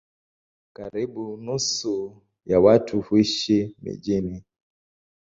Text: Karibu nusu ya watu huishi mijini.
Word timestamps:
Karibu 0.73 1.37
nusu 1.37 2.21
ya 2.45 2.59
watu 2.59 3.01
huishi 3.01 3.75
mijini. 3.81 4.43